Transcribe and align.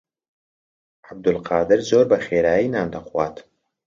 عەبدولقادر 1.07 1.79
زۆر 1.89 2.05
بەخێرایی 2.11 2.71
نان 2.73 2.87
دەخوات. 2.95 3.35